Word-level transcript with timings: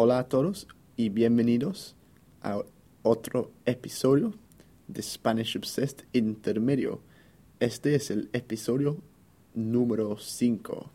Hola 0.00 0.20
a 0.20 0.28
todos 0.28 0.68
y 0.96 1.08
bienvenidos 1.08 1.96
a 2.40 2.62
otro 3.02 3.50
episodio 3.64 4.32
de 4.86 5.02
Spanish 5.02 5.56
Obsessed 5.56 6.04
Intermedio. 6.12 7.00
Este 7.58 7.96
es 7.96 8.12
el 8.12 8.30
episodio 8.32 8.98
número 9.54 10.16
5. 10.16 10.88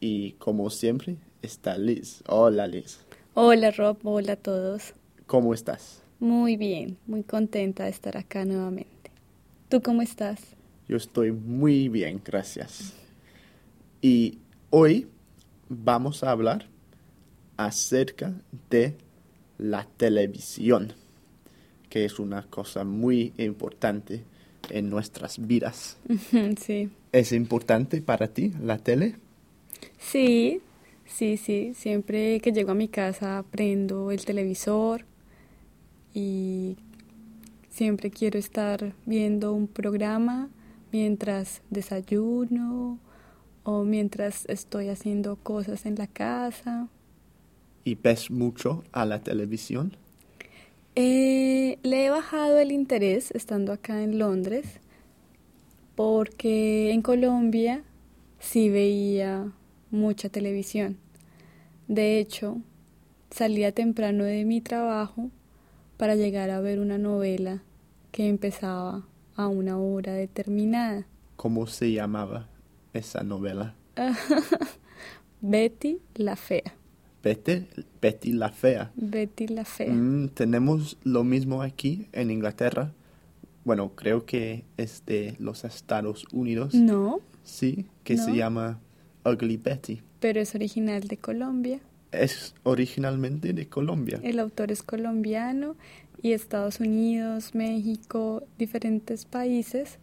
Y 0.00 0.32
como 0.38 0.70
siempre 0.70 1.18
está 1.42 1.76
Liz. 1.76 2.24
Hola 2.26 2.66
Liz. 2.66 3.00
Hola 3.34 3.70
Rob, 3.70 3.98
hola 4.04 4.32
a 4.32 4.36
todos. 4.36 4.94
¿Cómo 5.26 5.52
estás? 5.52 6.02
Muy 6.20 6.56
bien, 6.56 6.96
muy 7.06 7.22
contenta 7.22 7.84
de 7.84 7.90
estar 7.90 8.16
acá 8.16 8.46
nuevamente. 8.46 9.10
¿Tú 9.68 9.82
cómo 9.82 10.00
estás? 10.00 10.40
Yo 10.88 10.96
estoy 10.96 11.32
muy 11.32 11.90
bien, 11.90 12.22
gracias. 12.24 12.94
Y 14.00 14.38
hoy 14.70 15.06
vamos 15.68 16.24
a 16.24 16.30
hablar 16.30 16.66
acerca 17.66 18.32
de 18.70 18.94
la 19.58 19.86
televisión, 19.96 20.94
que 21.90 22.06
es 22.06 22.18
una 22.18 22.42
cosa 22.44 22.84
muy 22.84 23.34
importante 23.36 24.24
en 24.70 24.88
nuestras 24.88 25.46
vidas. 25.46 25.98
Sí. 26.58 26.90
¿Es 27.12 27.32
importante 27.32 28.00
para 28.00 28.28
ti 28.28 28.52
la 28.62 28.78
tele? 28.78 29.16
Sí, 29.98 30.60
sí, 31.04 31.36
sí. 31.36 31.72
Siempre 31.74 32.40
que 32.40 32.52
llego 32.52 32.70
a 32.70 32.74
mi 32.74 32.88
casa 32.88 33.44
prendo 33.50 34.10
el 34.10 34.24
televisor 34.24 35.04
y 36.14 36.76
siempre 37.68 38.10
quiero 38.10 38.38
estar 38.38 38.94
viendo 39.04 39.52
un 39.52 39.66
programa 39.66 40.48
mientras 40.92 41.62
desayuno 41.68 42.98
o 43.64 43.84
mientras 43.84 44.46
estoy 44.46 44.88
haciendo 44.88 45.36
cosas 45.36 45.84
en 45.84 45.96
la 45.96 46.06
casa. 46.06 46.88
¿Y 47.84 47.94
ves 47.94 48.30
mucho 48.30 48.84
a 48.92 49.04
la 49.04 49.20
televisión? 49.20 49.96
Eh, 50.96 51.78
le 51.82 52.06
he 52.06 52.10
bajado 52.10 52.58
el 52.58 52.72
interés 52.72 53.30
estando 53.30 53.72
acá 53.72 54.02
en 54.02 54.18
Londres 54.18 54.80
porque 55.94 56.92
en 56.92 57.02
Colombia 57.02 57.84
sí 58.38 58.70
veía 58.70 59.52
mucha 59.90 60.28
televisión. 60.28 60.98
De 61.88 62.18
hecho, 62.18 62.58
salía 63.30 63.72
temprano 63.72 64.24
de 64.24 64.44
mi 64.44 64.60
trabajo 64.60 65.30
para 65.96 66.16
llegar 66.16 66.50
a 66.50 66.60
ver 66.60 66.80
una 66.80 66.98
novela 66.98 67.62
que 68.12 68.28
empezaba 68.28 69.06
a 69.36 69.46
una 69.48 69.78
hora 69.78 70.14
determinada. 70.14 71.06
¿Cómo 71.36 71.66
se 71.66 71.92
llamaba 71.92 72.48
esa 72.92 73.22
novela? 73.22 73.74
Betty 75.40 76.00
la 76.14 76.36
Fea. 76.36 76.79
Betty, 77.22 77.66
Betty 78.00 78.32
la 78.32 78.48
Fea. 78.50 78.90
Betty 78.96 79.48
la 79.48 79.64
Fea. 79.64 79.92
Mm, 79.92 80.28
tenemos 80.30 80.96
lo 81.04 81.22
mismo 81.24 81.62
aquí 81.62 82.08
en 82.12 82.30
Inglaterra. 82.30 82.92
Bueno, 83.64 83.92
creo 83.94 84.24
que 84.24 84.64
es 84.78 85.02
de 85.06 85.34
los 85.38 85.64
Estados 85.64 86.24
Unidos. 86.32 86.74
No, 86.74 87.20
Sí, 87.42 87.86
que 88.04 88.16
se 88.16 88.34
llama 88.34 88.78
Ugly 89.24 89.56
Betty. 89.56 90.02
pero 90.20 90.40
es 90.40 90.54
original 90.54 91.02
de 91.08 91.16
Colombia. 91.16 91.80
Es 92.12 92.54
originalmente 92.64 93.52
de 93.52 93.68
Colombia. 93.68 94.20
El 94.22 94.38
autor 94.38 94.70
es 94.72 94.82
colombiano 94.82 95.76
y 96.22 96.32
Estados 96.32 96.80
Unidos, 96.80 97.54
México, 97.54 98.42
diferentes 98.58 99.24
países 99.24 99.98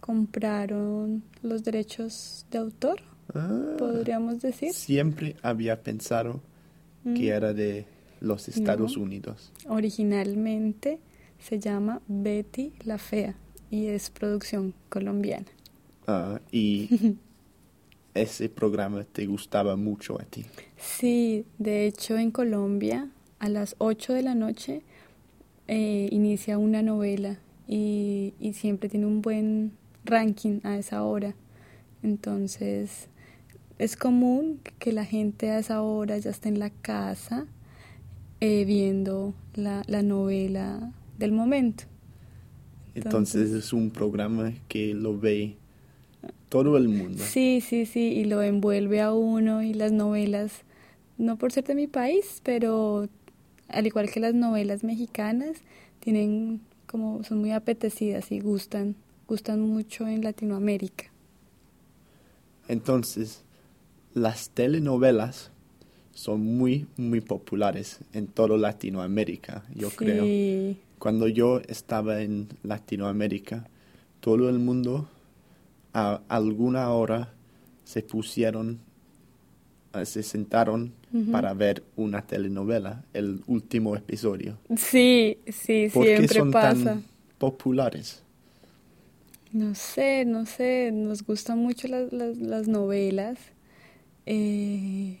compraron 0.00 1.22
los 1.42 1.62
derechos 1.64 2.44
de 2.50 2.58
autor, 2.58 3.00
Ah, 3.32 3.76
podríamos 3.78 4.40
decir. 4.42 4.72
Siempre 4.72 5.36
había 5.42 5.82
pensado 5.84 6.40
que 7.04 7.10
Mm. 7.10 7.32
era 7.32 7.52
de 7.54 7.86
los 8.20 8.48
Estados 8.48 8.96
No. 8.96 9.04
Unidos. 9.04 9.52
Originalmente 9.68 10.98
se 11.38 11.58
llama 11.58 12.02
Betty 12.08 12.72
la 12.84 12.98
Fea 12.98 13.34
y 13.70 13.86
es 13.86 14.10
producción 14.10 14.74
colombiana. 14.88 15.46
Ah, 16.06 16.40
y 16.52 16.88
ese 18.14 18.48
programa 18.48 19.04
te 19.04 19.26
gustaba 19.26 19.76
mucho 19.76 20.20
a 20.20 20.24
ti. 20.24 20.44
Sí, 20.76 21.44
de 21.58 21.86
hecho 21.86 22.18
en 22.18 22.30
Colombia 22.30 23.08
a 23.38 23.48
las 23.48 23.74
8 23.78 24.12
de 24.12 24.22
la 24.22 24.34
noche 24.34 24.82
eh, 25.68 26.08
inicia 26.10 26.58
una 26.58 26.82
novela 26.82 27.38
y, 27.68 28.34
y 28.40 28.52
siempre 28.54 28.88
tiene 28.88 29.06
un 29.06 29.22
buen 29.22 29.72
ranking 30.04 30.60
a 30.64 30.76
esa 30.76 31.04
hora. 31.04 31.34
Entonces 32.02 33.08
es 33.80 33.96
común 33.96 34.60
que 34.78 34.92
la 34.92 35.06
gente 35.06 35.50
a 35.50 35.58
esa 35.58 35.80
hora 35.80 36.18
ya 36.18 36.28
esté 36.30 36.50
en 36.50 36.58
la 36.58 36.68
casa 36.68 37.46
eh, 38.40 38.66
viendo 38.66 39.32
la, 39.54 39.82
la 39.86 40.02
novela 40.02 40.92
del 41.18 41.32
momento. 41.32 41.84
Entonces 42.94 43.36
Entonces- 43.36 43.64
es 43.64 43.72
un 43.72 43.90
programa 43.90 44.52
que 44.68 44.92
lo 44.92 45.18
ve 45.18 45.56
todo 46.50 46.76
el 46.76 46.88
mundo. 46.88 47.22
Sí, 47.24 47.62
sí, 47.66 47.86
sí, 47.86 48.12
y 48.12 48.24
lo 48.24 48.42
envuelve 48.42 49.00
a 49.00 49.14
uno 49.14 49.62
y 49.62 49.72
las 49.72 49.92
novelas, 49.92 50.52
no 51.16 51.38
por 51.38 51.50
ser 51.50 51.64
de 51.64 51.74
mi 51.74 51.86
país, 51.86 52.42
pero 52.42 53.08
al 53.68 53.86
igual 53.86 54.10
que 54.10 54.20
las 54.20 54.34
novelas 54.34 54.84
mexicanas, 54.84 55.56
tienen 56.00 56.60
como, 56.86 57.24
son 57.24 57.38
muy 57.38 57.52
apetecidas 57.52 58.30
y 58.30 58.40
gustan, 58.40 58.94
gustan 59.26 59.60
mucho 59.60 60.06
en 60.06 60.22
Latinoamérica. 60.22 61.06
Entonces, 62.68 63.42
las 64.14 64.50
telenovelas 64.50 65.50
son 66.12 66.40
muy, 66.42 66.86
muy 66.96 67.20
populares 67.20 68.00
en 68.12 68.26
toda 68.26 68.56
Latinoamérica, 68.58 69.64
yo 69.74 69.90
creo. 69.90 70.24
Sí, 70.24 70.76
Cuando 70.98 71.28
yo 71.28 71.60
estaba 71.68 72.20
en 72.22 72.48
Latinoamérica, 72.62 73.66
todo 74.20 74.48
el 74.50 74.58
mundo 74.58 75.08
a 75.94 76.20
alguna 76.28 76.90
hora 76.90 77.32
se 77.84 78.02
pusieron, 78.02 78.80
eh, 79.94 80.04
se 80.04 80.22
sentaron 80.22 80.92
para 81.32 81.54
ver 81.54 81.82
una 81.96 82.22
telenovela, 82.22 83.04
el 83.12 83.42
último 83.46 83.96
episodio. 83.96 84.58
sí, 84.76 85.38
sí, 85.48 85.88
¿Por 85.92 86.04
qué 86.04 86.28
siempre 86.28 86.28
son 86.28 86.50
pasa. 86.50 86.84
tan 86.84 87.04
populares? 87.38 88.22
No 89.52 89.74
sé, 89.74 90.24
no 90.24 90.46
sé, 90.46 90.90
nos 90.92 91.22
gustan 91.24 91.58
mucho 91.58 91.88
las, 91.88 92.12
las, 92.12 92.36
las 92.38 92.68
novelas. 92.68 93.38
Eh, 94.26 95.18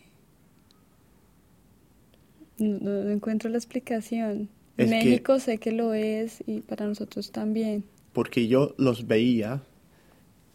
no, 2.58 2.78
no 3.04 3.10
encuentro 3.10 3.48
la 3.50 3.56
explicación. 3.58 4.48
En 4.76 4.86
que- 4.90 4.90
México 4.90 5.38
sé 5.40 5.58
que 5.58 5.72
lo 5.72 5.92
es 5.94 6.42
y 6.46 6.60
para 6.60 6.86
nosotros 6.86 7.30
también. 7.32 7.84
Porque 8.12 8.48
yo 8.48 8.74
los 8.78 9.06
veía 9.06 9.62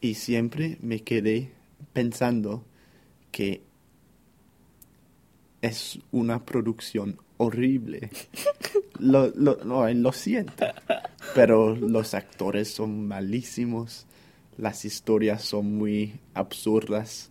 y 0.01 0.15
siempre 0.15 0.77
me 0.81 1.01
quedé 1.01 1.51
pensando 1.93 2.63
que 3.31 3.61
es 5.61 5.99
una 6.11 6.45
producción 6.45 7.17
horrible. 7.37 8.09
Lo, 8.97 9.27
lo, 9.35 9.57
no, 9.65 9.89
lo 9.93 10.13
siento, 10.13 10.65
pero 11.35 11.75
los 11.75 12.13
actores 12.13 12.69
son 12.69 13.05
malísimos, 13.09 14.05
las 14.57 14.85
historias 14.85 15.43
son 15.43 15.75
muy 15.77 16.13
absurdas 16.33 17.29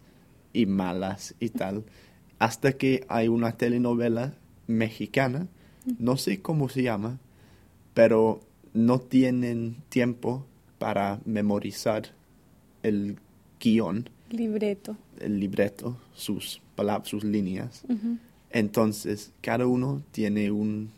y 0.54 0.64
malas 0.64 1.34
y 1.40 1.50
tal. 1.50 1.84
Hasta 2.38 2.72
que 2.72 3.04
hay 3.08 3.28
una 3.28 3.52
telenovela 3.52 4.32
mexicana, 4.66 5.46
no 5.98 6.16
sé 6.16 6.40
cómo 6.40 6.70
se 6.70 6.82
llama, 6.82 7.18
pero 7.92 8.40
no 8.72 8.98
tienen 9.00 9.76
tiempo 9.90 10.46
para 10.78 11.20
memorizar 11.26 12.04
el 12.82 13.16
guion, 13.60 14.08
Libreto. 14.30 14.96
el 15.20 15.38
libreto, 15.38 15.96
sus 16.14 16.60
palabras, 16.74 17.08
sus 17.08 17.22
líneas. 17.24 17.84
Entonces, 18.50 19.32
cada 19.42 19.66
uno 19.66 20.02
tiene 20.12 20.50
un 20.50 20.90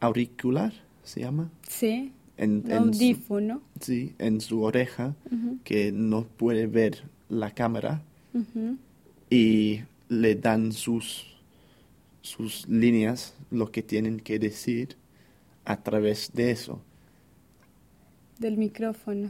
auricular, 0.00 0.72
¿se 1.02 1.20
llama? 1.20 1.50
Sí, 1.68 2.12
En, 2.36 2.64
su, 2.92 3.60
sí, 3.80 4.14
en 4.18 4.40
su 4.40 4.62
oreja, 4.62 5.14
que 5.62 5.92
no 5.92 6.24
puede 6.24 6.66
ver 6.66 7.04
la 7.28 7.50
cámara 7.50 8.02
y 9.30 9.80
le 10.08 10.34
dan 10.34 10.72
sus, 10.72 11.26
sus 12.22 12.68
líneas, 12.68 13.34
lo 13.50 13.70
que 13.70 13.82
tienen 13.82 14.20
que 14.20 14.38
decir 14.38 14.96
a 15.64 15.82
través 15.82 16.32
de 16.32 16.50
eso. 16.50 16.80
Del 18.38 18.56
micrófono. 18.56 19.28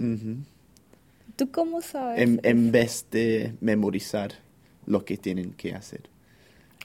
¿Tú 1.36 1.50
cómo 1.50 1.80
sabes? 1.80 2.22
en, 2.22 2.40
en 2.42 2.72
vez 2.72 3.06
de 3.10 3.54
memorizar 3.60 4.32
lo 4.86 5.04
que 5.04 5.16
tienen 5.16 5.52
que 5.52 5.74
hacer. 5.74 6.02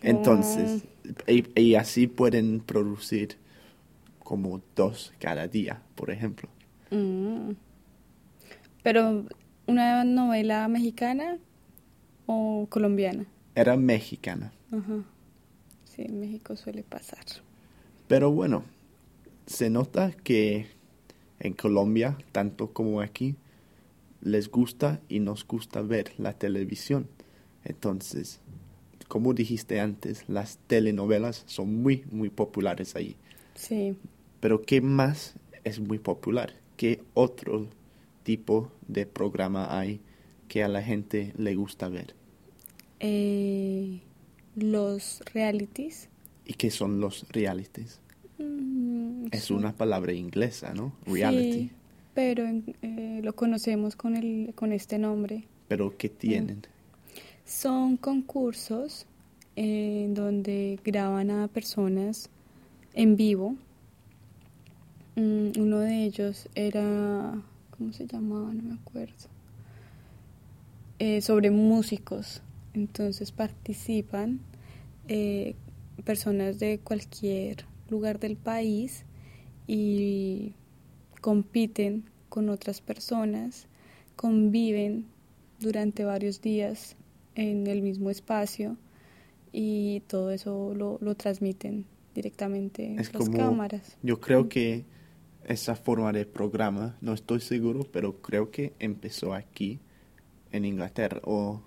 Entonces, 0.02 0.84
y, 1.28 1.60
y 1.60 1.76
así 1.76 2.08
pueden 2.08 2.62
producir 2.62 3.38
como 4.24 4.62
dos 4.76 5.14
cada 5.20 5.48
día, 5.48 5.82
por 5.96 6.12
ejemplo. 6.12 6.50
Mm. 6.92 7.52
Pero, 8.84 9.26
¿una 9.70 10.04
novela 10.04 10.68
mexicana 10.68 11.38
o 12.26 12.68
colombiana? 12.70 13.26
Era 13.56 13.78
mexicana. 13.78 14.52
Ajá. 14.72 15.04
sí, 15.86 16.04
en 16.04 16.20
México 16.20 16.56
suele 16.56 16.84
pasar. 16.84 17.26
Pero 18.08 18.32
bueno, 18.32 18.64
se 19.46 19.70
nota 19.70 20.12
que 20.24 20.68
en 21.40 21.54
Colombia, 21.54 22.18
tanto 22.32 22.74
como 22.74 23.02
aquí, 23.02 23.36
les 24.22 24.50
gusta 24.50 25.00
y 25.08 25.20
nos 25.20 25.46
gusta 25.46 25.82
ver 25.82 26.12
la 26.18 26.34
televisión. 26.34 27.08
Entonces, 27.64 28.40
como 29.08 29.34
dijiste 29.34 29.80
antes, 29.80 30.26
las 30.28 30.58
telenovelas 30.68 31.44
son 31.46 31.82
muy, 31.82 32.06
muy 32.12 32.30
populares 32.30 32.96
ahí. 32.96 33.16
Sí. 33.56 33.98
Pero 34.40 34.62
¿qué 34.62 34.82
más 34.82 35.36
es 35.64 35.80
muy 35.80 36.00
popular? 36.00 36.54
¿Qué 36.78 37.04
otro 37.14 37.68
tipo 38.30 38.72
de 38.88 39.08
programa 39.08 39.76
hay 39.76 40.02
que 40.48 40.64
a 40.64 40.68
la 40.68 40.84
gente 40.84 41.34
le 41.36 41.56
gusta 41.56 41.90
ver? 41.90 42.14
Eh, 43.00 44.02
los 44.56 45.24
realities. 45.34 46.10
¿Y 46.46 46.54
qué 46.54 46.70
son 46.70 47.00
los 47.00 47.26
realities? 47.30 48.00
Mm, 48.38 49.30
Es 49.32 49.50
una 49.50 49.76
palabra 49.76 50.14
inglesa, 50.14 50.76
¿no? 50.76 50.94
Reality. 51.08 51.54
Sí, 51.54 51.72
pero 52.14 52.44
eh, 52.84 53.22
lo 53.24 53.34
conocemos 53.34 53.96
con, 53.96 54.16
el, 54.16 54.54
con 54.54 54.74
este 54.74 55.00
nombre. 55.00 55.46
Pero 55.68 55.98
¿qué 55.98 56.08
tienen? 56.10 56.68
Son 57.46 57.98
concursos 57.98 59.08
en 59.56 60.14
donde 60.14 60.80
graban 60.84 61.32
a 61.32 61.48
personas 61.48 62.30
en 62.94 63.16
vivo. 63.16 63.56
Mm, 65.16 65.60
uno 65.60 65.80
de 65.80 66.04
ellos 66.04 66.48
era, 66.54 67.42
¿cómo 67.80 67.92
se 67.94 68.06
llamaba? 68.06 68.54
No 68.54 68.62
me 68.62 68.76
acuerdo. 68.76 69.16
Eh, 71.00 71.22
sobre 71.22 71.50
músicos. 71.50 72.42
Entonces 72.76 73.32
participan 73.32 74.40
eh, 75.08 75.56
personas 76.04 76.60
de 76.60 76.80
cualquier 76.80 77.66
lugar 77.90 78.20
del 78.20 78.36
país 78.38 79.06
y 79.66 80.54
compiten 81.22 82.04
con 82.30 82.50
otras 82.50 82.82
personas, 82.82 83.68
conviven 84.16 85.06
durante 85.60 86.06
varios 86.06 86.42
días 86.42 86.96
en 87.36 87.66
el 87.68 87.82
mismo 87.82 88.10
espacio 88.12 88.78
y 89.52 90.02
todo 90.08 90.30
eso 90.32 90.74
lo, 90.76 91.00
lo 91.02 91.16
transmiten 91.16 91.86
directamente 92.14 92.96
Es 93.00 93.14
las 93.14 93.26
como- 93.26 93.38
cámaras. 93.38 93.98
Yo 94.04 94.20
creo 94.20 94.48
que 94.48 94.86
esa 95.46 95.76
forma 95.76 96.12
de 96.14 96.26
programa, 96.26 96.96
no 97.02 97.14
estoy 97.14 97.40
seguro, 97.40 97.86
pero 97.92 98.22
creo 98.22 98.52
que 98.52 98.74
empezó 98.80 99.34
aquí 99.34 99.80
en 100.52 100.66
Inglaterra. 100.66 101.22
O, 101.24 101.62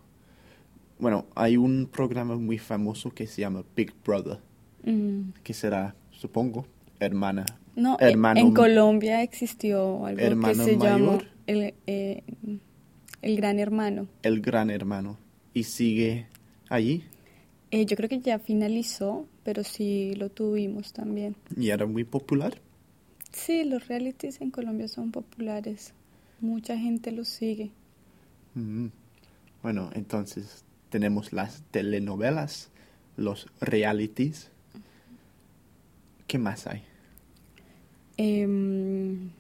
bueno, 0.99 1.27
hay 1.35 1.57
un 1.57 1.89
programa 1.91 2.37
muy 2.37 2.59
famoso 2.59 3.11
que 3.11 3.27
se 3.27 3.41
llama 3.43 3.65
Big 3.77 3.93
Brother, 4.05 4.39
Mm. 4.85 5.31
que 5.43 5.55
será, 5.55 5.95
supongo, 6.11 6.67
hermana. 7.01 7.45
No, 7.75 7.97
e- 8.01 8.11
Hermano- 8.11 8.41
en 8.41 8.53
Colombia 8.53 9.23
existió 9.23 10.05
algo 10.05 10.19
que 10.19 10.55
se 10.55 10.77
el, 11.47 11.75
eh, 11.87 12.23
el 13.23 13.37
Gran 13.37 13.59
Hermano. 13.59 14.07
El 14.23 14.41
gran 14.41 14.71
hermano. 14.71 15.17
Y 15.55 15.65
sigue 15.65 16.27
allí 16.69 17.05
Eh, 17.71 17.87
yo 17.87 17.97
creo 17.97 18.09
que 18.09 18.21
ya 18.21 18.39
finalizó, 18.39 19.27
pero 19.45 19.65
sí 19.65 20.15
lo 20.17 20.29
tuvimos 20.31 20.93
también. 20.93 21.35
y 21.57 21.71
era 21.71 21.87
muy 21.87 22.05
popular. 22.05 22.61
Sí, 23.33 23.65
los 23.65 23.89
realities 23.89 24.41
en 24.41 24.51
Colombia 24.51 24.89
son 24.89 25.11
populares. 25.11 25.93
Mucha 26.41 26.77
gente 26.77 27.13
los 27.13 27.29
sigue. 27.29 27.71
Mm. 28.55 28.89
Bueno, 29.63 29.91
entonces 29.95 30.65
tenemos 30.91 31.33
las 31.33 31.63
telenovelas, 31.71 32.71
los 33.17 33.47
realities. 33.61 34.51
¿Qué 36.27 36.39
más 36.39 36.67
hay? 36.67 36.83
Em, 38.17 39.31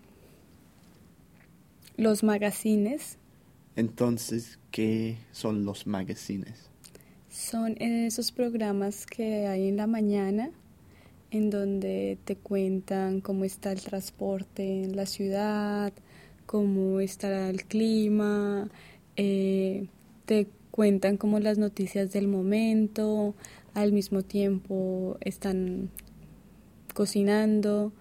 los 1.96 2.22
magazines 2.22 3.18
Entonces, 3.76 4.58
¿qué 4.70 5.18
son 5.32 5.64
los 5.64 5.86
magazines? 5.86 6.68
son 7.28 7.80
esos 7.80 8.30
programas 8.30 9.06
que 9.06 9.46
hay 9.46 9.68
en 9.68 9.78
la 9.78 9.86
mañana 9.86 10.50
en 11.32 11.48
donde 11.50 12.18
te 12.24 12.36
cuentan 12.36 13.20
cómo 13.22 13.44
está 13.44 13.72
el 13.72 13.80
transporte 13.80 14.84
en 14.84 14.94
la 14.96 15.06
ciudad, 15.06 15.92
cómo 16.46 17.00
está 17.00 17.48
el 17.48 17.64
clima, 17.64 18.68
eh, 19.16 19.86
te 20.26 20.46
cuentan 20.70 21.16
como 21.16 21.40
las 21.40 21.56
noticias 21.56 22.12
del 22.12 22.28
momento, 22.28 23.34
al 23.72 23.92
mismo 23.92 24.22
tiempo 24.22 25.16
están 25.22 25.88
cocinando. 26.94 27.92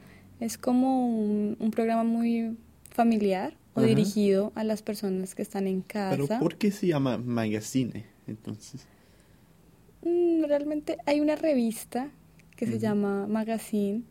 Es 0.42 0.58
como 0.58 1.08
un, 1.08 1.56
un 1.60 1.72
programa 1.72 2.04
muy 2.04 2.58
familiar 2.90 3.56
o 3.76 3.80
Ajá. 3.80 3.88
dirigido 3.88 4.52
a 4.56 4.66
las 4.66 4.82
personas 4.82 5.36
que 5.36 5.42
están 5.42 5.68
en 5.68 5.84
Pero 5.84 6.28
casa. 6.28 6.40
¿por 6.40 6.58
qué 6.58 6.72
se 6.72 6.88
llama 6.88 7.18
magazine? 7.18 8.06
Entonces, 8.28 8.86
Mm, 10.04 10.46
Realmente 10.46 10.98
hay 11.06 11.20
una 11.20 11.36
revista 11.36 12.10
que 12.62 12.68
se 12.68 12.78
llama 12.78 13.26
Magazine 13.26 14.04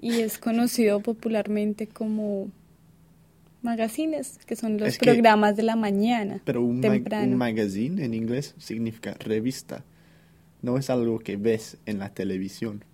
y 0.00 0.20
es 0.20 0.38
conocido 0.38 1.00
popularmente 1.00 1.88
como 1.88 2.48
magazines, 3.60 4.38
que 4.46 4.54
son 4.54 4.78
los 4.78 4.90
Es 4.90 4.98
que- 4.98 5.06
programas 5.12 5.56
de 5.56 5.64
la 5.64 5.74
mañana, 5.74 6.40
pero 6.44 6.62
un, 6.62 6.80
temprano. 6.80 7.32
un 7.32 7.36
magazine 7.36 8.04
en 8.04 8.14
inglés 8.14 8.54
significa 8.58 9.14
revista. 9.18 9.84
No 10.62 10.78
es 10.78 10.90
algo 10.90 11.18
que 11.18 11.36
ves 11.36 11.76
en 11.86 11.98
la 11.98 12.10
televisión. 12.14 12.84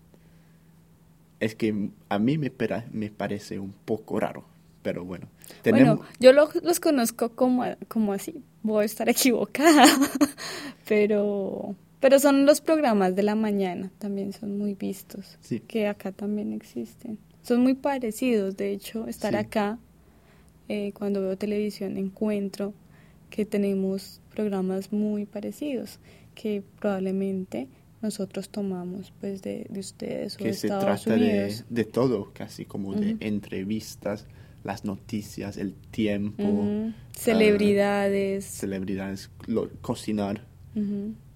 Es 1.39 1.55
que 1.55 1.91
a 2.09 2.19
mí 2.19 2.39
me, 2.39 2.51
me 2.93 3.11
parece 3.11 3.59
un 3.59 3.75
poco 3.85 4.19
raro, 4.21 4.45
pero 4.83 5.05
bueno. 5.05 5.27
Tenemos, 5.61 5.99
Bueno, 5.99 6.11
yo 6.19 6.33
lo- 6.33 6.49
los 6.63 6.81
conozco 6.81 7.29
como, 7.35 7.65
como 7.89 8.15
así, 8.15 8.43
voy 8.63 8.85
a 8.85 8.87
estar 8.87 9.07
equivocada, 9.11 9.85
pero, 10.89 11.75
pero 12.05 12.19
son 12.19 12.45
los 12.45 12.61
programas 12.61 13.17
de 13.17 13.23
la 13.23 13.35
mañana, 13.35 13.91
también 13.97 14.35
son 14.35 14.59
muy 14.59 14.75
vistos, 14.75 15.39
Sí. 15.41 15.61
que 15.61 15.87
acá 15.87 16.13
también 16.13 16.53
existen. 16.53 17.17
Son 17.41 17.63
muy 17.63 17.73
parecidos, 17.73 18.59
de 18.59 18.73
hecho, 18.73 19.09
estar 19.09 19.33
Sí. 19.33 19.39
acá, 19.39 19.79
eh, 20.69 20.93
cuando 20.93 21.23
veo 21.23 21.39
televisión, 21.39 21.97
encuentro 21.97 22.75
que 23.31 23.47
tenemos 23.47 24.21
programas 24.35 24.93
muy 24.93 25.25
parecidos, 25.25 25.99
que 26.35 26.63
probablemente 26.79 27.69
nosotros 28.03 28.51
tomamos 28.51 29.11
pues 29.19 29.41
de, 29.41 29.67
de 29.71 29.81
ustedes 29.81 30.35
o 30.35 30.39
de 30.39 30.45
que 30.45 30.53
se 30.53 30.67
Estados 30.67 31.05
trata 31.05 31.19
de, 31.19 31.31
Unidos. 31.31 31.65
de 31.71 31.85
todo, 31.87 32.33
casi 32.35 32.67
como 32.67 32.93
de 32.93 33.17
entrevistas, 33.21 34.27
las 34.63 34.85
noticias, 34.85 35.57
el 35.57 35.73
tiempo, 35.73 36.45
ah, 36.45 36.93
Celebridades. 37.17 38.45
celebridades, 38.45 39.31
lo- 39.47 39.71
cocinar 39.81 40.43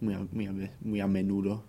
Muy 0.00 0.14
a, 0.14 0.26
muy 0.33 0.47
a 0.47 0.52
ve- 0.52 0.71
muy 0.83 1.00
a 1.00 1.07
menudo. 1.07 1.62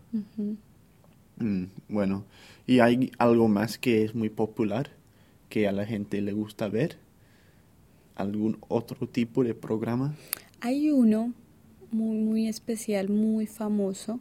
Mm, 1.37 1.63
bueno, 1.87 2.25
¿y 2.67 2.79
hay 2.79 3.11
algo 3.17 3.47
más 3.47 3.77
que 3.77 4.03
es 4.03 4.13
muy 4.15 4.29
popular 4.29 4.89
que 5.49 5.67
a 5.67 5.71
la 5.71 5.85
gente 5.85 6.21
le 6.21 6.33
gusta 6.33 6.67
ver? 6.67 6.97
¿Algún 8.15 8.57
otro 8.67 9.07
tipo 9.07 9.43
de 9.43 9.53
programa? 9.53 10.15
Hay 10.61 10.91
uno 10.91 11.33
muy, 11.91 12.17
muy 12.17 12.47
especial, 12.47 13.07
muy 13.09 13.45
famoso, 13.47 14.19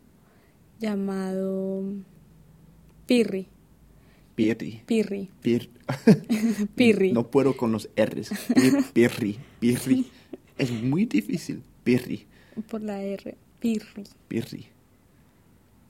llamado 0.79 1.85
Pirri. 3.07 3.47
Pirri. 4.37 4.83
Pirri. 4.87 5.31
Pir- 5.43 5.71
Pirri. 6.77 7.13
No 7.13 7.29
puedo 7.29 7.57
con 7.57 7.73
los 7.73 7.89
R's. 7.97 8.31
Pir- 8.55 8.85
Pirri. 8.93 9.39
Pirri. 9.59 10.07
Es 10.59 10.71
muy 10.73 11.05
difícil. 11.07 11.63
Pirri. 11.85 12.27
Por 12.63 12.83
la 12.83 13.03
R. 13.03 13.35
Pirri. 13.61 14.05
Pirri. 14.29 14.67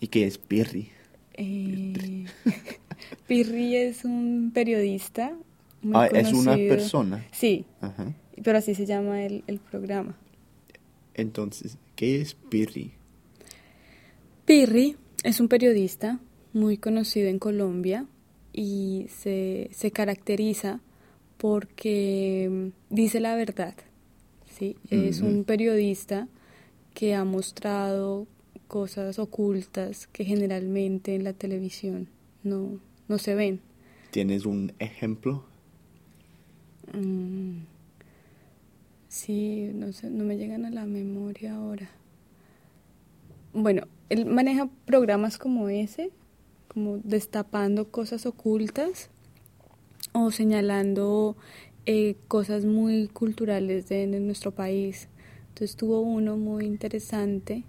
¿Y 0.01 0.07
qué 0.09 0.27
es 0.27 0.39
Pirri? 0.39 0.89
Eh, 1.35 2.25
Pirri 3.27 3.77
es 3.77 4.05
un 4.05 4.51
periodista. 4.55 5.33
Muy 5.83 5.95
Ah, 5.97 6.07
es 6.07 6.33
una 6.33 6.53
conocido. 6.53 6.69
persona. 6.75 7.27
Sí, 7.33 7.65
Ajá. 7.81 8.13
pero 8.43 8.59
así 8.59 8.75
se 8.75 8.87
llama 8.87 9.23
el, 9.25 9.45
el 9.47 9.59
programa. 9.61 10.17
Entonces, 11.15 11.79
¿qué 11.97 12.21
es 12.21 12.35
Pirri? 12.35 12.93
Pirri 14.45 14.97
es 15.25 15.41
un 15.41 15.49
periodista 15.49 16.21
muy 16.53 16.79
conocido 16.79 17.29
en 17.29 17.39
Colombia 17.39 18.07
y 18.53 19.07
se, 19.09 19.69
se 19.73 19.91
caracteriza 19.91 20.81
porque 21.37 22.71
dice 22.91 23.21
la 23.21 23.35
verdad. 23.37 23.75
¿sí? 24.59 24.77
Es 24.91 25.21
un 25.21 25.45
periodista 25.45 26.29
que 26.99 27.15
ha 27.15 27.23
mostrado 27.23 28.27
cosas 28.67 29.21
ocultas 29.21 30.09
que 30.09 30.25
generalmente 30.25 31.15
en 31.15 31.23
la 31.23 31.33
televisión 31.33 32.09
no, 32.43 32.81
no 33.07 33.19
se 33.19 33.37
ven. 33.37 33.61
¿Tienes 34.11 34.45
un 34.45 34.73
ejemplo? 34.81 35.45
Mm, 36.93 37.59
sí, 39.07 39.71
no 39.75 39.93
sé, 39.93 40.11
no 40.11 40.25
me 40.25 40.39
llegan 40.39 40.65
a 40.65 40.71
la 40.71 40.87
memoria 40.87 41.55
ahora. 41.55 41.89
Bueno, 43.53 43.87
él 44.09 44.27
maneja 44.27 44.69
programas 44.85 45.39
como 45.39 45.69
ese, 45.69 46.11
como 46.67 46.99
destapando 47.05 47.93
cosas 47.93 48.27
ocultas 48.27 49.09
o 50.13 50.33
señalando 50.33 51.37
eh, 51.87 52.17
cosas 52.27 52.65
muy 52.65 53.07
culturales 53.07 53.89
de, 53.89 54.09
nuestro 54.09 54.51
país. 54.51 55.09
Entonces 55.59 55.75
tuvo 55.75 56.03
uno 56.03 56.37
muy 56.37 56.67
interesante 56.67 57.65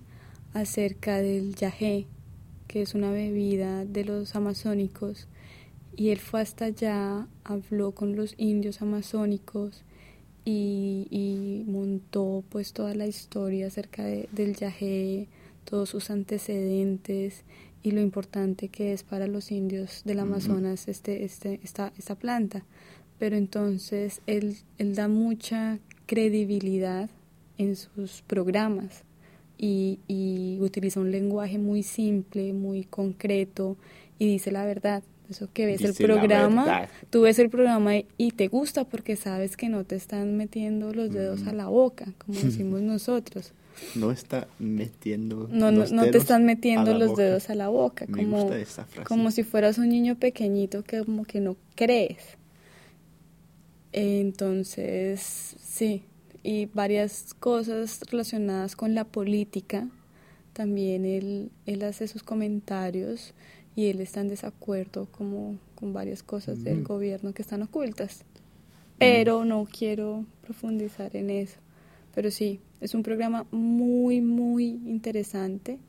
acerca 0.53 1.23
del 1.23 1.55
yagé, 1.55 2.05
que 2.67 2.83
es 2.83 2.93
una 2.93 3.09
bebida 3.09 3.83
de 3.83 4.05
los 4.05 4.35
amazónicos, 4.35 5.27
y 5.95 6.09
él 6.09 6.19
fue 6.19 6.41
hasta 6.41 6.65
allá, 6.65 7.27
habló 7.43 7.95
con 7.95 8.15
los 8.15 8.35
indios 8.37 8.83
amazónicos 8.83 9.81
y, 10.45 11.07
y 11.09 11.63
montó 11.65 12.43
pues 12.49 12.73
toda 12.73 12.93
la 12.93 13.07
historia 13.07 13.65
acerca 13.65 14.03
del 14.03 14.55
yagé, 14.55 15.27
todos 15.65 15.89
sus 15.89 16.11
antecedentes 16.11 17.43
y 17.81 17.89
lo 17.89 18.01
importante 18.01 18.67
que 18.67 18.93
es 18.93 19.01
para 19.01 19.25
los 19.25 19.51
indios 19.51 20.03
del 20.05 20.19
Amazonas 20.19 20.87
este, 20.87 21.23
este, 21.23 21.59
esta, 21.63 21.91
esta 21.97 22.13
planta. 22.13 22.63
Pero 23.17 23.35
entonces 23.35 24.21
él, 24.27 24.57
él 24.77 24.93
da 24.93 25.07
mucha 25.07 25.79
credibilidad 26.05 27.09
en 27.59 27.75
sus 27.75 28.23
programas 28.23 29.03
y, 29.57 29.99
y 30.07 30.57
utiliza 30.61 30.99
un 30.99 31.11
lenguaje 31.11 31.59
muy 31.59 31.83
simple, 31.83 32.53
muy 32.53 32.85
concreto 32.85 33.77
y 34.17 34.27
dice 34.27 34.51
la 34.51 34.65
verdad. 34.65 35.03
Eso 35.29 35.47
que 35.53 35.67
ves 35.67 35.81
el 35.81 35.93
programa, 35.93 36.89
tú 37.11 37.21
ves 37.21 37.37
el 37.37 37.51
programa 37.51 37.91
y 38.17 38.31
te 38.31 38.47
gusta 38.47 38.85
porque 38.85 39.15
sabes 39.15 39.57
que 39.57 39.69
no 39.69 39.83
te 39.83 39.95
están 39.95 40.37
metiendo 40.37 40.91
los 40.91 41.11
dedos 41.11 41.45
a 41.45 41.53
la 41.53 41.67
boca, 41.67 42.13
como 42.17 42.39
decimos 42.41 42.81
nosotros. 42.81 43.53
No 43.93 44.11
está 44.11 44.47
metiendo 44.57 45.47
no, 45.51 45.71
no, 45.71 45.85
no 45.85 46.09
te 46.09 46.17
están 46.17 46.45
metiendo 46.45 46.97
los 46.97 47.15
dedos 47.15 47.51
a 47.51 47.55
la 47.55 47.67
boca 47.67 48.07
como, 48.07 48.49
como 49.03 49.29
si 49.29 49.43
fueras 49.43 49.77
un 49.77 49.89
niño 49.89 50.15
pequeñito 50.15 50.83
que 50.83 51.03
como 51.05 51.25
que 51.25 51.41
no 51.41 51.55
crees. 51.75 52.23
Entonces 53.91 55.55
sí 55.59 56.03
y 56.43 56.67
varias 56.67 57.33
cosas 57.33 58.01
relacionadas 58.09 58.75
con 58.75 58.95
la 58.95 59.03
política 59.03 59.87
también 60.53 61.05
él, 61.05 61.51
él 61.65 61.83
hace 61.83 62.07
sus 62.07 62.23
comentarios 62.23 63.33
y 63.75 63.87
él 63.87 64.01
está 64.01 64.21
en 64.21 64.29
desacuerdo 64.29 65.07
como 65.11 65.57
con 65.75 65.93
varias 65.93 66.23
cosas 66.23 66.63
del 66.63 66.79
mm. 66.79 66.83
gobierno 66.83 67.33
que 67.33 67.41
están 67.41 67.61
ocultas 67.61 68.23
pero 68.97 69.45
no 69.45 69.67
quiero 69.71 70.25
profundizar 70.41 71.15
en 71.15 71.29
eso 71.29 71.59
pero 72.13 72.31
sí, 72.31 72.59
es 72.81 72.95
un 72.95 73.03
programa 73.03 73.45
muy, 73.51 74.21
muy 74.21 74.65
interesante 74.85 75.79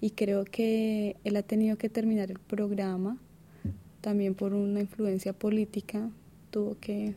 y 0.00 0.10
creo 0.10 0.44
que 0.44 1.16
él 1.24 1.36
ha 1.36 1.42
tenido 1.42 1.76
que 1.76 1.88
terminar 1.88 2.30
el 2.30 2.38
programa 2.38 3.18
también 4.00 4.34
por 4.34 4.54
una 4.54 4.80
influencia 4.80 5.32
política. 5.32 6.10
Tuvo 6.50 6.76
que, 6.80 7.14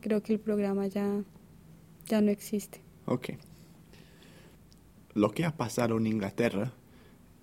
creo 0.00 0.22
que 0.22 0.32
el 0.32 0.40
programa 0.40 0.86
ya, 0.86 1.22
ya 2.08 2.20
no 2.20 2.30
existe. 2.30 2.80
Ok. 3.06 3.30
Lo 5.14 5.30
que 5.30 5.44
ha 5.44 5.56
pasado 5.56 5.96
en 5.98 6.06
Inglaterra 6.06 6.72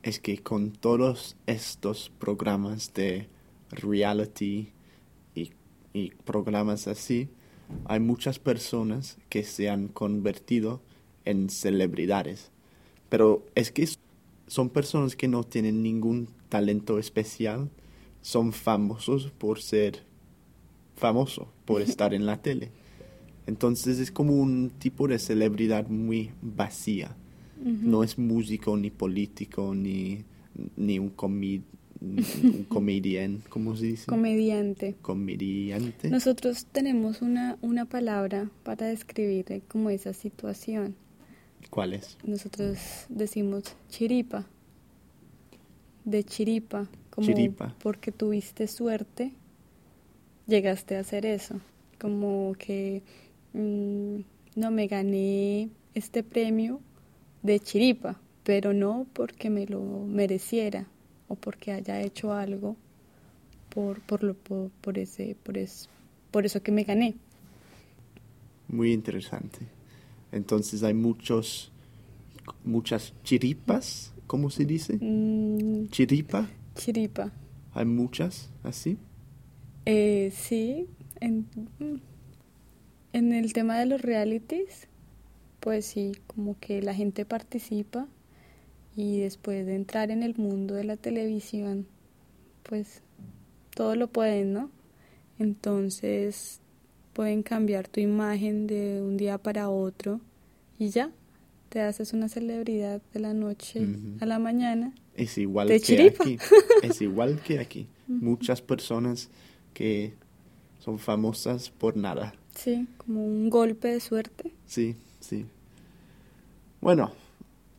es 0.04 0.20
que 0.20 0.38
con 0.38 0.72
todos 0.72 1.36
estos 1.48 2.12
programas 2.20 2.94
de 2.94 3.28
reality 3.72 4.72
y, 5.34 5.52
y 5.94 6.12
programas 6.26 6.88
así, 6.88 7.30
hay 7.86 8.00
muchas 8.00 8.40
personas 8.40 9.18
que 9.30 9.44
se 9.44 9.70
han 9.70 9.88
convertido 9.88 10.82
en 11.26 11.50
celebridades. 11.50 12.52
Pero 13.10 13.46
es 13.56 13.72
que 13.72 13.90
son 14.48 14.70
personas 14.70 15.16
que 15.16 15.28
no 15.28 15.44
tienen 15.44 15.82
ningún 15.82 16.30
talento 16.50 17.00
especial, 17.00 17.70
son 18.22 18.54
famosos 18.54 19.32
por 19.32 19.62
ser 19.62 20.04
famoso, 20.96 21.48
por 21.66 21.82
estar 21.84 22.14
en 22.14 22.26
la 22.26 22.42
tele. 22.42 22.72
Entonces 23.48 24.00
es 24.00 24.12
como 24.12 24.34
un 24.34 24.72
tipo 24.80 25.08
de 25.08 25.20
celebridad 25.20 25.88
muy 25.88 26.32
vacía. 26.42 27.16
No 27.64 28.04
es 28.04 28.18
músico, 28.18 28.78
ni 28.78 28.92
político, 28.92 29.74
ni, 29.74 30.24
ni 30.76 31.00
un 31.00 31.10
comid 31.10 31.62
un 32.02 32.66
comedian, 32.70 33.42
¿cómo 33.50 33.76
se 33.76 33.86
dice? 33.86 34.06
Comediante. 34.06 34.96
Comediante. 35.02 36.10
Nosotros 36.10 36.66
tenemos 36.66 37.22
una, 37.22 37.58
una 37.62 37.86
palabra 37.86 38.50
para 38.64 38.88
describir 38.88 39.64
como 39.68 39.90
esa 39.90 40.14
situación. 40.14 40.96
¿Cuál 41.70 41.94
es? 41.94 42.18
Nosotros 42.24 42.78
decimos 43.10 43.76
chiripa. 43.90 44.46
De 46.04 46.24
chiripa. 46.24 46.88
Como 47.10 47.28
chiripa. 47.28 47.76
Porque 47.82 48.12
tuviste 48.12 48.68
suerte, 48.68 49.34
llegaste 50.48 50.98
a 50.98 51.00
hacer 51.00 51.26
eso. 51.26 51.60
Como 52.00 52.54
que 52.60 53.02
mm, 53.56 54.20
no 54.56 54.72
me 54.72 54.88
gané 54.88 55.70
este 55.94 56.24
premio 56.24 56.82
de 57.42 57.60
chiripa, 57.60 58.20
pero 58.44 58.74
no 58.74 59.06
porque 59.14 59.50
me 59.50 59.66
lo 59.66 59.82
mereciera 59.82 60.88
o 61.28 61.36
porque 61.36 61.72
haya 61.72 62.02
hecho 62.02 62.34
algo 62.34 62.76
por, 63.70 64.02
por, 64.02 64.24
lo, 64.24 64.36
por, 64.36 64.98
ese, 64.98 65.36
por, 65.44 65.56
por 66.32 66.46
eso 66.46 66.62
que 66.62 66.72
me 66.72 66.84
gané. 66.84 67.16
Muy 68.68 68.94
interesante. 68.94 69.60
Entonces 70.32 70.84
hay 70.84 70.94
muchos, 70.94 71.72
muchas 72.64 73.14
chiripas, 73.24 74.14
¿cómo 74.28 74.50
se 74.50 74.66
dice? 74.66 74.98
Mm. 75.00 75.90
chiripa. 75.90 76.50
Chiripa. 76.76 77.32
¿Hay 77.74 77.86
muchas 77.86 78.50
así? 78.64 78.98
Eh, 79.86 80.32
sí. 80.34 80.88
En, 81.20 81.48
en 83.16 83.32
el 83.32 83.54
tema 83.54 83.80
de 83.80 83.86
los 83.86 84.02
realities, 84.02 84.90
pues 85.62 85.86
sí, 85.86 86.18
como 86.28 86.60
que 86.60 86.82
la 86.82 86.94
gente 86.94 87.24
participa 87.24 88.08
y 88.94 89.22
después 89.22 89.66
de 89.66 89.76
entrar 89.76 90.12
en 90.12 90.22
el 90.22 90.36
mundo 90.36 90.74
de 90.74 90.84
la 90.84 90.98
televisión, 90.98 91.88
pues 92.64 93.02
todo 93.74 93.96
lo 93.96 94.08
pueden, 94.08 94.52
¿no? 94.52 94.70
Entonces 95.40 96.60
pueden 97.14 97.42
cambiar 97.42 97.88
tu 97.88 98.02
imagen 98.02 98.68
de 98.68 99.02
un 99.02 99.16
día 99.16 99.38
para 99.38 99.70
otro 99.70 100.20
y 100.78 100.90
ya, 100.90 101.10
te 101.70 101.80
haces 101.80 102.12
una 102.12 102.28
celebridad 102.28 103.02
de 103.14 103.20
la 103.22 103.34
noche 103.34 103.88
a 104.20 104.26
la 104.26 104.40
mañana. 104.40 104.94
Es 105.16 105.38
igual 105.38 105.70
que 105.70 106.10
aquí. 106.10 106.38
Es 106.84 107.02
igual 107.02 107.40
que 107.42 107.60
aquí. 107.60 107.88
Muchas 108.10 108.62
personas 108.62 109.30
que 109.74 110.16
son 110.80 111.00
famosas 111.00 111.70
por 111.70 111.96
nada. 111.96 112.34
Sí, 112.56 112.88
como 112.98 113.26
un 113.26 113.50
golpe 113.50 113.90
de 113.90 114.00
suerte. 114.00 114.52
Sí, 114.66 114.96
sí. 115.20 115.46
Bueno, 116.82 117.12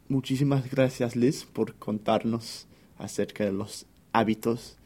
Muchísimas 0.08 0.70
gracias 0.70 1.16
Liz 1.16 1.44
por 1.44 1.74
contarnos 1.74 2.68
acerca 2.96 3.44
de 3.44 3.52
los 3.52 3.86
hábitos 4.12 4.76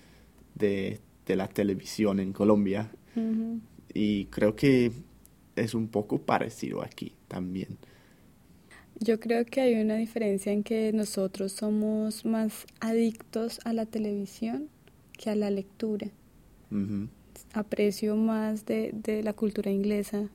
de, 0.54 1.00
la 1.26 1.46
televisión 1.46 2.18
en 2.18 2.32
Colombia. 2.32 2.90
Y 3.94 4.24
creo 4.26 4.56
que 4.56 4.90
es 5.54 5.74
un 5.74 5.86
poco 5.88 6.18
parecido 6.18 6.82
aquí 6.82 7.12
también. 7.28 7.76
Yo 8.98 9.20
creo 9.20 9.44
que 9.44 9.60
hay 9.60 9.80
una 9.80 9.96
diferencia 9.96 10.50
en 10.52 10.64
que 10.64 10.92
nosotros 10.92 11.52
somos 11.52 12.24
más 12.24 12.66
adictos 12.80 13.60
a 13.64 13.72
la 13.72 13.86
televisión 13.86 14.68
que 15.16 15.30
a 15.30 15.36
la 15.36 15.50
lectura. 15.50 16.08
Aprecio 17.52 18.16
más 18.16 18.66
de, 18.66 18.90
de, 18.92 19.22
la 19.22 19.32
cultura 19.32 19.70
inglesa 19.70 20.28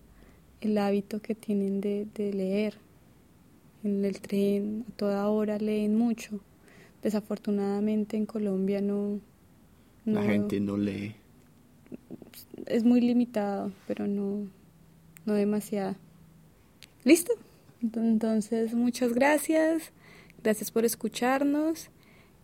el 0.62 0.78
hábito 0.78 1.22
que 1.22 1.36
tienen 1.36 1.82
de, 1.82 2.08
de 2.16 2.34
leer 2.34 2.76
en 3.84 4.04
el 4.04 4.20
tren, 4.20 4.86
a 4.90 4.92
toda 4.98 5.28
hora 5.30 5.58
leen 5.60 5.96
mucho. 5.96 6.40
Desafortunadamente 7.04 8.18
en 8.18 8.26
Colombia 8.26 8.82
no... 8.82 9.20
La 10.06 10.24
gente 10.24 10.60
no 10.60 10.78
lee. 10.78 11.16
Es 12.66 12.84
muy 12.84 13.02
limitado, 13.02 13.72
pero 13.88 14.08
no, 14.08 14.48
no 15.26 15.34
demasiado. 15.34 15.96
¿Listo? 17.04 17.34
Entonces, 17.82 18.74
muchas 18.74 19.14
gracias. 19.14 19.92
Gracias 20.44 20.72
por 20.72 20.86
escucharnos 20.86 21.90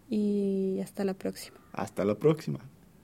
y 0.09 0.79
hasta 0.81 1.03
la 1.03 1.13
próxima. 1.13 1.57
Hasta 1.73 2.05
la 2.05 2.15
próxima. 2.15 2.59